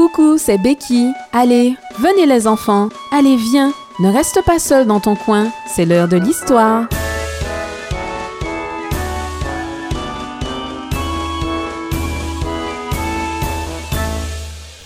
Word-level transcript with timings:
Coucou, 0.00 0.38
c'est 0.38 0.56
Becky. 0.56 1.12
Allez, 1.30 1.76
venez 1.98 2.24
les 2.24 2.46
enfants. 2.46 2.88
Allez, 3.12 3.36
viens. 3.36 3.74
Ne 3.98 4.10
reste 4.10 4.40
pas 4.46 4.58
seul 4.58 4.86
dans 4.86 4.98
ton 4.98 5.14
coin. 5.14 5.52
C'est 5.68 5.84
l'heure 5.84 6.08
de 6.08 6.16
l'histoire. 6.16 6.88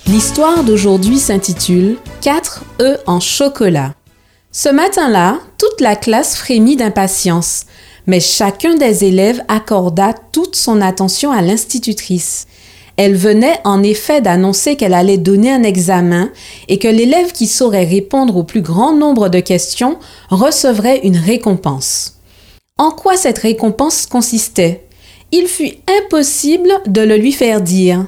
L'histoire 0.09 0.65
d'aujourd'hui 0.65 1.21
s'intitule 1.21 1.97
4 2.21 2.65
œufs 2.81 2.99
en 3.07 3.21
chocolat. 3.21 3.95
Ce 4.51 4.69
matin-là, 4.69 5.39
toute 5.59 5.81
la 5.81 5.95
classe 5.95 6.35
frémit 6.35 6.75
d'impatience, 6.75 7.67
mais 8.09 8.19
chacun 8.19 8.75
des 8.75 9.05
élèves 9.05 9.45
accorda 9.47 10.13
toute 10.33 10.57
son 10.57 10.81
attention 10.81 11.31
à 11.31 11.41
l'institutrice. 11.41 12.49
Elle 12.97 13.17
venait 13.17 13.59
en 13.65 13.83
effet 13.83 14.21
d'annoncer 14.21 14.77
qu'elle 14.77 14.95
allait 14.95 15.19
donner 15.19 15.51
un 15.53 15.65
examen 15.65 16.31
et 16.69 16.79
que 16.79 16.89
l'élève 16.89 17.33
qui 17.33 17.47
saurait 17.47 17.85
répondre 17.85 18.37
au 18.37 18.45
plus 18.45 18.63
grand 18.63 18.93
nombre 18.93 19.29
de 19.29 19.41
questions 19.41 19.99
recevrait 20.31 21.01
une 21.03 21.17
récompense. 21.17 22.21
En 22.79 22.91
quoi 22.91 23.17
cette 23.17 23.39
récompense 23.39 24.07
consistait? 24.07 24.85
Il 25.33 25.49
fut 25.49 25.73
impossible 26.03 26.71
de 26.87 27.01
le 27.01 27.17
lui 27.17 27.33
faire 27.33 27.61
dire. 27.61 28.07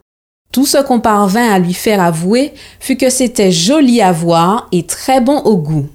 Tout 0.52 0.66
ce 0.66 0.78
qu'on 0.78 1.00
parvint 1.00 1.50
à 1.50 1.58
lui 1.58 1.74
faire 1.74 2.00
avouer 2.00 2.52
fut 2.78 2.96
que 2.96 3.10
c'était 3.10 3.50
joli 3.50 4.00
à 4.00 4.12
voir 4.12 4.68
et 4.70 4.86
très 4.86 5.20
bon 5.20 5.38
au 5.40 5.56
goût. 5.56 5.86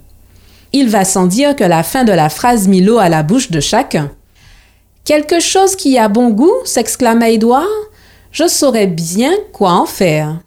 Il 0.73 0.90
va 0.90 1.05
sans 1.05 1.27
dire 1.27 1.55
que 1.55 1.63
la 1.63 1.84
fin 1.84 2.04
de 2.04 2.12
la 2.12 2.30
phrase 2.30 2.68
mit 2.68 2.82
l'eau 2.82 2.98
à 2.98 3.10
la 3.10 3.23
bouche 3.23 3.52
de 3.52 3.60
chacun. 3.60 4.12
Quelque 5.05 5.40
chose 5.40 5.76
qui 5.76 5.98
a 5.98 6.10
bon 6.10 6.30
goût 6.30 6.54
s'exclama 6.63 7.30
Édouard 7.30 7.66
je 8.31 8.48
saurais 8.48 8.88
bien 8.88 9.34
quoi 9.52 9.73
en 9.73 9.85
faire. 9.85 10.40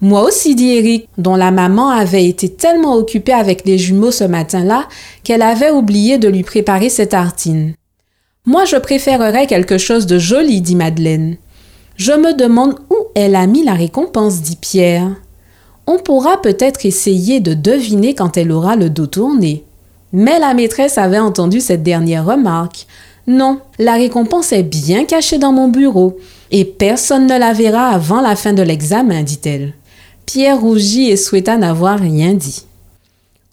Moi 0.00 0.22
aussi, 0.22 0.54
dit 0.54 0.70
Eric, 0.70 1.08
dont 1.18 1.36
la 1.36 1.50
maman 1.50 1.90
avait 1.90 2.26
été 2.26 2.48
tellement 2.48 2.94
occupée 2.94 3.34
avec 3.34 3.66
les 3.66 3.76
jumeaux 3.76 4.10
ce 4.10 4.24
matin-là 4.24 4.88
qu'elle 5.24 5.42
avait 5.42 5.70
oublié 5.70 6.16
de 6.18 6.28
lui 6.28 6.42
préparer 6.42 6.88
ses 6.88 7.08
tartines. 7.08 7.74
Moi, 8.46 8.64
je 8.64 8.76
préférerais 8.76 9.46
quelque 9.46 9.76
chose 9.76 10.06
de 10.06 10.18
joli, 10.18 10.62
dit 10.62 10.74
Madeleine. 10.74 11.36
Je 11.96 12.12
me 12.12 12.32
demande 12.32 12.76
où 12.88 12.96
elle 13.14 13.36
a 13.36 13.46
mis 13.46 13.62
la 13.62 13.74
récompense, 13.74 14.40
dit 14.40 14.56
Pierre. 14.56 15.10
On 15.86 15.98
pourra 15.98 16.40
peut-être 16.40 16.86
essayer 16.86 17.40
de 17.40 17.52
deviner 17.52 18.14
quand 18.14 18.38
elle 18.38 18.52
aura 18.52 18.76
le 18.76 18.88
dos 18.88 19.06
tourné. 19.06 19.64
Mais 20.14 20.38
la 20.38 20.54
maîtresse 20.54 20.96
avait 20.96 21.18
entendu 21.18 21.60
cette 21.60 21.82
dernière 21.82 22.24
remarque. 22.24 22.86
Non, 23.26 23.60
la 23.78 23.94
récompense 23.94 24.52
est 24.52 24.62
bien 24.62 25.04
cachée 25.04 25.36
dans 25.36 25.52
mon 25.52 25.68
bureau 25.68 26.16
et 26.50 26.64
personne 26.64 27.26
ne 27.26 27.38
la 27.38 27.52
verra 27.52 27.88
avant 27.88 28.20
la 28.20 28.36
fin 28.36 28.52
de 28.52 28.62
l'examen, 28.62 29.22
dit-elle. 29.22 29.74
Pierre 30.26 30.60
rougit 30.60 31.10
et 31.10 31.16
souhaita 31.16 31.56
n'avoir 31.56 31.98
rien 31.98 32.34
dit. 32.34 32.64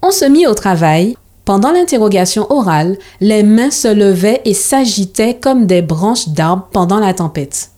On 0.01 0.11
se 0.11 0.25
mit 0.25 0.47
au 0.47 0.53
travail. 0.53 1.15
Pendant 1.43 1.71
l'interrogation 1.71 2.45
orale, 2.51 2.97
les 3.21 3.41
mains 3.41 3.71
se 3.71 3.87
levaient 3.87 4.41
et 4.43 4.53
s'agitaient 4.53 5.37
comme 5.39 5.65
des 5.65 5.81
branches 5.81 6.27
d'arbres 6.29 6.67
pendant 6.71 6.99
la 6.99 7.13
tempête. 7.13 7.71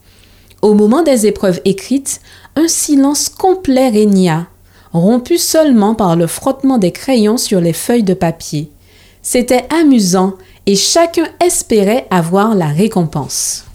Au 0.61 0.73
moment 0.73 1.03
des 1.03 1.27
épreuves 1.27 1.61
écrites, 1.65 2.19
un 2.55 2.67
silence 2.67 3.29
complet 3.29 3.89
régna, 3.89 4.47
rompu 4.91 5.37
seulement 5.37 5.95
par 5.95 6.15
le 6.15 6.27
frottement 6.27 6.77
des 6.77 6.91
crayons 6.91 7.37
sur 7.37 7.61
les 7.61 7.73
feuilles 7.73 8.03
de 8.03 8.13
papier. 8.13 8.71
C'était 9.21 9.65
amusant 9.69 10.33
et 10.65 10.75
chacun 10.75 11.27
espérait 11.45 12.07
avoir 12.09 12.55
la 12.55 12.67
récompense. 12.67 13.65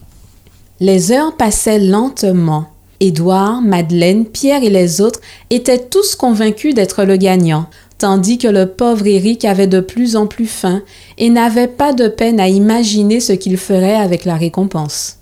Les 0.81 1.13
heures 1.13 1.37
passaient 1.37 1.79
lentement. 1.79 2.67
Édouard, 2.99 3.63
Madeleine, 3.63 4.25
Pierre 4.25 4.65
et 4.65 4.71
les 4.71 5.01
autres 5.01 5.21
étaient 5.51 5.79
tous 5.79 6.17
convaincus 6.17 6.75
d'être 6.75 7.05
le 7.05 7.17
gagnant, 7.17 7.67
tandis 7.99 8.39
que 8.39 8.49
le 8.49 8.67
pauvre 8.67 9.07
Éric 9.07 9.45
avait 9.45 9.67
de 9.67 9.81
plus 9.81 10.17
en 10.17 10.27
plus 10.27 10.47
faim 10.47 10.83
et 11.19 11.31
n'avait 11.31 11.69
pas 11.69 11.93
de 11.93 12.09
peine 12.09 12.41
à 12.41 12.49
imaginer 12.49 13.21
ce 13.21 13.33
qu'il 13.33 13.57
ferait 13.57 13.95
avec 13.95 14.25
la 14.25 14.37
récompense. 14.37 15.19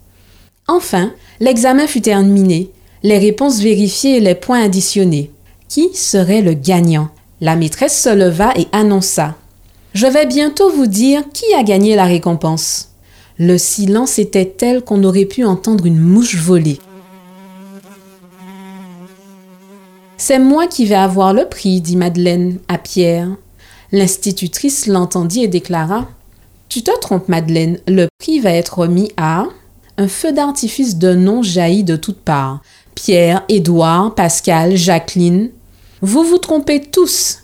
Enfin, 0.69 1.12
l'examen 1.41 1.87
fut 1.87 2.00
terminé, 2.00 2.71
les 3.03 3.19
réponses 3.19 3.60
vérifiées 3.60 4.19
et 4.19 4.21
les 4.21 4.34
points 4.34 4.62
additionnés. 4.62 5.31
Qui 5.69 5.94
serait 5.94 6.43
le 6.43 6.54
gagnant? 6.54 7.09
La 7.41 7.56
maîtresse 7.56 8.00
se 8.00 8.15
leva 8.15 8.53
et 8.56 8.69
annonça. 8.72 9.34
Je 9.93 10.06
vais 10.06 10.27
bientôt 10.27 10.71
vous 10.71 10.87
dire 10.87 11.25
qui 11.34 11.53
a 11.54 11.62
gagné 11.62 11.97
la 11.97 12.04
récompense. 12.04 12.91
Le 13.44 13.58
silence 13.58 14.20
était 14.20 14.44
tel 14.44 14.82
qu'on 14.82 15.03
aurait 15.03 15.25
pu 15.25 15.44
entendre 15.44 15.84
une 15.84 15.98
mouche 15.98 16.36
voler. 16.36 16.78
C'est 20.16 20.38
moi 20.38 20.69
qui 20.69 20.86
vais 20.86 20.94
avoir 20.94 21.34
le 21.34 21.48
prix, 21.48 21.80
dit 21.80 21.97
Madeleine 21.97 22.60
à 22.69 22.78
Pierre. 22.78 23.30
L'institutrice 23.91 24.86
l'entendit 24.86 25.42
et 25.42 25.48
déclara 25.48 26.08
Tu 26.69 26.84
te 26.84 26.97
trompes, 27.00 27.26
Madeleine, 27.26 27.80
le 27.88 28.06
prix 28.20 28.38
va 28.38 28.53
être 28.53 28.78
remis 28.78 29.10
à. 29.16 29.47
Un 29.98 30.06
feu 30.06 30.30
d'artifice 30.30 30.98
de 30.98 31.12
noms 31.12 31.42
jaillit 31.42 31.82
de 31.82 31.97
toutes 31.97 32.20
parts. 32.20 32.62
Pierre, 32.94 33.42
Édouard, 33.48 34.14
Pascal, 34.14 34.76
Jacqueline. 34.76 35.50
Vous 36.00 36.22
vous 36.22 36.38
trompez 36.38 36.80
tous. 36.80 37.41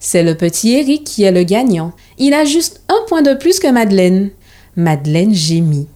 C'est 0.00 0.24
le 0.24 0.34
petit 0.34 0.72
Eric 0.72 1.04
qui 1.04 1.22
est 1.22 1.30
le 1.30 1.44
gagnant. 1.44 1.92
Il 2.18 2.34
a 2.34 2.44
juste 2.44 2.80
un 2.88 3.06
point 3.06 3.22
de 3.22 3.34
plus 3.34 3.60
que 3.60 3.70
Madeleine. 3.70 4.30
Madeleine 4.76 5.34
gémit. 5.34 5.88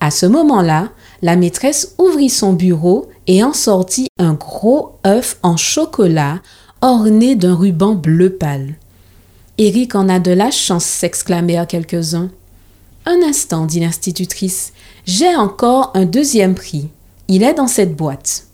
À 0.00 0.10
ce 0.10 0.26
moment-là, 0.26 0.88
la 1.20 1.36
maîtresse 1.36 1.94
ouvrit 1.98 2.30
son 2.30 2.54
bureau 2.54 3.08
et 3.26 3.44
en 3.44 3.52
sortit 3.52 4.08
un 4.18 4.34
gros 4.34 4.98
œuf 5.06 5.38
en 5.42 5.56
chocolat 5.56 6.40
orné 6.80 7.36
d'un 7.36 7.54
ruban 7.54 7.94
bleu 7.94 8.30
pâle. 8.30 8.74
Éric 9.58 9.94
en 9.94 10.08
a 10.08 10.18
de 10.18 10.32
la 10.32 10.50
chance, 10.50 10.84
s'exclamèrent 10.84 11.66
quelques-uns. 11.66 12.30
Un 13.06 13.20
instant, 13.22 13.66
dit 13.66 13.80
l'institutrice, 13.80 14.72
j'ai 15.06 15.36
encore 15.36 15.92
un 15.94 16.04
deuxième 16.04 16.54
prix. 16.54 16.88
Il 17.28 17.42
est 17.42 17.54
dans 17.54 17.68
cette 17.68 17.94
boîte. 17.94 18.46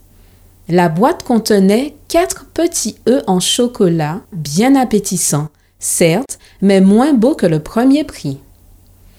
La 0.69 0.91
boîte 0.91 1.22
contenait 1.22 1.95
quatre 2.09 2.47
petits 2.53 2.97
œufs 3.09 3.22
en 3.27 3.41
chocolat, 3.41 4.21
bien 4.33 4.75
appétissants, 4.75 5.49
certes, 5.78 6.39
mais 6.60 6.83
moins 6.83 7.15
beaux 7.15 7.34
que 7.34 7.47
le 7.47 7.60
premier 7.60 8.05
prix. 8.05 8.39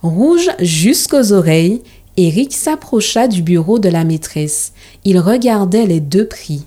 Rouge 0.02 0.50
jusqu'aux 0.60 1.34
oreilles, 1.34 1.82
Eric 2.16 2.54
s'approcha 2.54 3.28
du 3.28 3.42
bureau 3.42 3.80
de 3.80 3.90
la 3.90 4.04
maîtresse. 4.04 4.74
Il 5.04 5.20
regardait 5.20 5.86
les 5.86 6.00
deux 6.00 6.28
prix. 6.28 6.64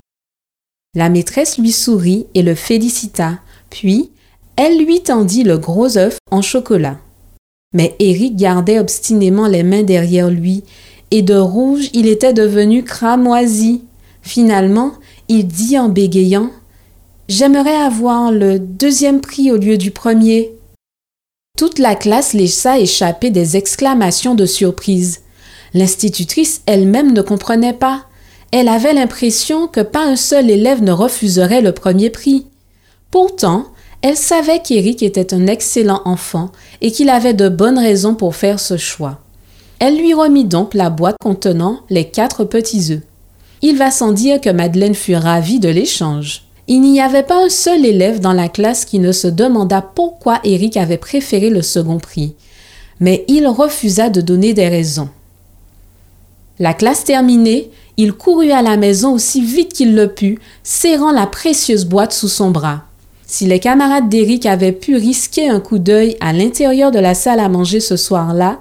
La 0.95 1.09
maîtresse 1.09 1.57
lui 1.57 1.71
sourit 1.71 2.27
et 2.35 2.43
le 2.43 2.53
félicita, 2.53 3.39
puis 3.71 4.11
elle 4.55 4.83
lui 4.85 5.01
tendit 5.01 5.43
le 5.43 5.57
gros 5.57 5.97
œuf 5.97 6.17
en 6.29 6.43
chocolat. 6.43 6.99
Mais 7.73 7.95
Eric 7.97 8.35
gardait 8.35 8.77
obstinément 8.77 9.47
les 9.47 9.63
mains 9.63 9.81
derrière 9.81 10.29
lui, 10.29 10.63
et 11.09 11.23
de 11.23 11.35
rouge 11.35 11.89
il 11.93 12.07
était 12.07 12.33
devenu 12.33 12.83
cramoisi. 12.83 13.83
Finalement, 14.21 14.93
il 15.27 15.47
dit 15.47 15.77
en 15.79 15.89
bégayant 15.89 16.51
J'aimerais 17.27 17.75
avoir 17.75 18.31
le 18.31 18.59
deuxième 18.59 19.21
prix 19.21 19.51
au 19.51 19.57
lieu 19.57 19.77
du 19.77 19.89
premier. 19.89 20.53
Toute 21.55 21.77
la 21.77 21.93
classe 21.93 22.33
laissa 22.33 22.79
échapper 22.79 23.29
des 23.29 23.57
exclamations 23.57 24.33
de 24.33 24.47
surprise. 24.47 25.21
L'institutrice 25.75 26.63
elle-même 26.65 27.13
ne 27.13 27.21
comprenait 27.21 27.73
pas. 27.73 28.05
Elle 28.51 28.67
avait 28.67 28.93
l'impression 28.93 29.67
que 29.67 29.81
pas 29.81 30.03
un 30.03 30.15
seul 30.15 30.49
élève 30.49 30.81
ne 30.81 30.91
refuserait 30.91 31.61
le 31.61 31.71
premier 31.71 32.09
prix. 32.09 32.47
Pourtant, 33.11 33.67
elle 34.01 34.17
savait 34.17 34.63
qu'Éric 34.63 35.03
était 35.03 35.31
un 35.31 35.45
excellent 35.45 36.01
enfant 36.05 36.51
et 36.81 36.91
qu'il 36.91 37.11
avait 37.11 37.35
de 37.35 37.49
bonnes 37.49 37.77
raisons 37.77 38.15
pour 38.15 38.35
faire 38.35 38.59
ce 38.59 38.75
choix. 38.75 39.19
Elle 39.77 39.97
lui 39.97 40.15
remit 40.15 40.45
donc 40.45 40.73
la 40.73 40.89
boîte 40.89 41.17
contenant 41.21 41.81
les 41.91 42.09
quatre 42.09 42.45
petits 42.45 42.93
œufs. 42.93 43.03
Il 43.61 43.77
va 43.77 43.91
sans 43.91 44.11
dire 44.11 44.41
que 44.41 44.49
Madeleine 44.49 44.95
fut 44.95 45.15
ravie 45.15 45.59
de 45.59 45.69
l'échange. 45.69 46.45
Il 46.67 46.81
n'y 46.81 47.01
avait 47.01 47.23
pas 47.23 47.43
un 47.43 47.49
seul 47.49 47.85
élève 47.85 48.19
dans 48.19 48.33
la 48.33 48.47
classe 48.47 48.85
qui 48.85 48.99
ne 48.99 49.11
se 49.11 49.27
demanda 49.27 49.81
pourquoi 49.81 50.39
Eric 50.43 50.77
avait 50.77 50.97
préféré 50.97 51.49
le 51.49 51.61
second 51.61 51.97
prix, 51.97 52.35
mais 52.99 53.25
il 53.27 53.47
refusa 53.47 54.09
de 54.09 54.21
donner 54.21 54.53
des 54.53 54.69
raisons. 54.69 55.09
La 56.59 56.73
classe 56.73 57.03
terminée, 57.03 57.69
il 57.97 58.13
courut 58.13 58.51
à 58.51 58.61
la 58.61 58.77
maison 58.77 59.13
aussi 59.13 59.41
vite 59.41 59.73
qu'il 59.73 59.95
le 59.95 60.07
put, 60.07 60.39
serrant 60.63 61.11
la 61.11 61.27
précieuse 61.27 61.85
boîte 61.85 62.13
sous 62.13 62.29
son 62.29 62.51
bras. 62.51 62.83
Si 63.25 63.45
les 63.45 63.59
camarades 63.59 64.09
d'Eric 64.09 64.45
avaient 64.45 64.71
pu 64.71 64.95
risquer 64.95 65.49
un 65.49 65.59
coup 65.59 65.79
d'œil 65.79 66.15
à 66.21 66.31
l'intérieur 66.31 66.91
de 66.91 66.99
la 66.99 67.13
salle 67.13 67.39
à 67.39 67.49
manger 67.49 67.79
ce 67.79 67.97
soir-là, 67.97 68.59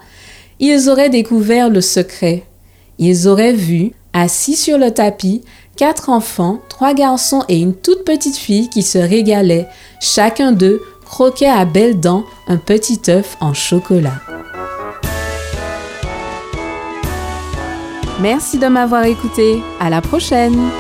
ils 0.59 0.89
auraient 0.89 1.11
découvert 1.11 1.71
le 1.71 1.81
secret. 1.81 2.45
Ils 2.99 3.29
auraient 3.29 3.53
vu, 3.53 3.93
assis 4.13 4.57
sur 4.57 4.79
le 4.79 4.91
tapis, 4.91 5.43
quatre 5.77 6.09
enfants, 6.11 6.61
trois 6.69 6.95
garçons 6.95 7.45
et 7.49 7.59
une 7.59 7.75
toute 7.75 8.05
petite 8.05 8.37
fille 8.37 8.69
qui 8.69 8.83
se 8.83 8.99
régalaient. 8.99 9.69
Chacun 10.01 10.53
d'eux 10.53 10.83
croquait 11.05 11.47
à 11.49 11.65
belles 11.65 12.01
dents 12.01 12.25
un 12.49 12.57
petit 12.57 13.01
œuf 13.09 13.37
en 13.41 13.55
chocolat. 13.55 14.21
Merci 18.21 18.59
de 18.59 18.69
m'avoir 18.69 19.05
écouté. 19.05 19.61
À 19.81 19.91
la 19.91 20.01
prochaine! 20.01 20.71